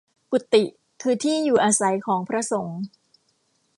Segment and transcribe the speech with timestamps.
[0.31, 0.63] กุฎิ
[1.01, 2.81] คือที่อยู่อาศัยของพระสงฆ์